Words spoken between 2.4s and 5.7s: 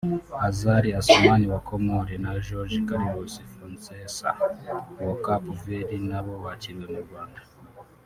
Jorge Carlos Fonseca wa Cape